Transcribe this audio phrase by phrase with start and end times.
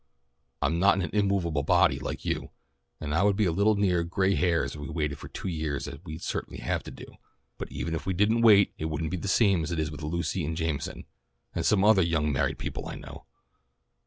[0.63, 2.49] "I'm not an 'immovable body' like you.
[2.99, 5.87] And I would be a little nearer gray hairs if we waited for two years
[5.87, 7.05] as we'd certainly have to do,
[7.59, 10.01] but even if we didn't wait it wouldn't be the same as it is with
[10.01, 11.05] Lucy and Jameson,
[11.53, 13.27] and some other young married people I know.